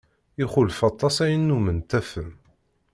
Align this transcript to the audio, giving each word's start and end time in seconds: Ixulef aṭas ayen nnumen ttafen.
Ixulef 0.43 0.79
aṭas 0.89 1.15
ayen 1.25 1.41
nnumen 1.43 1.77
ttafen. 1.79 2.29